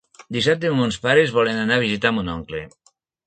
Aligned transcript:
Dissabte 0.35 0.71
mons 0.77 0.97
pares 1.03 1.35
volen 1.37 1.61
anar 1.65 1.77
a 1.81 1.85
visitar 1.85 2.13
mon 2.17 2.35
oncle. 2.39 2.63